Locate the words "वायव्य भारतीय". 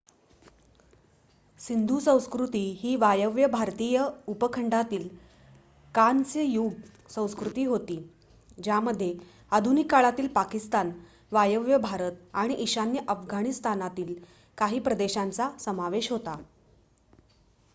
2.95-3.99